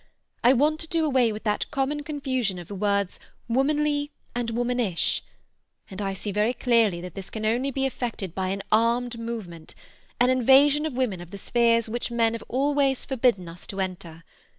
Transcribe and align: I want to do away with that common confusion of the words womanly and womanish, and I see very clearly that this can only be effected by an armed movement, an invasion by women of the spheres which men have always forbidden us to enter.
I 0.43 0.53
want 0.53 0.79
to 0.79 0.87
do 0.87 1.05
away 1.05 1.31
with 1.31 1.43
that 1.43 1.69
common 1.69 2.01
confusion 2.01 2.57
of 2.57 2.67
the 2.67 2.73
words 2.73 3.19
womanly 3.47 4.09
and 4.33 4.49
womanish, 4.49 5.21
and 5.91 6.01
I 6.01 6.15
see 6.15 6.31
very 6.31 6.53
clearly 6.55 6.99
that 7.01 7.13
this 7.13 7.29
can 7.29 7.45
only 7.45 7.69
be 7.69 7.85
effected 7.85 8.33
by 8.33 8.47
an 8.47 8.63
armed 8.71 9.19
movement, 9.19 9.75
an 10.19 10.31
invasion 10.31 10.81
by 10.81 10.89
women 10.97 11.21
of 11.21 11.29
the 11.29 11.37
spheres 11.37 11.87
which 11.87 12.09
men 12.09 12.33
have 12.33 12.43
always 12.49 13.05
forbidden 13.05 13.47
us 13.47 13.67
to 13.67 13.79
enter. 13.79 14.23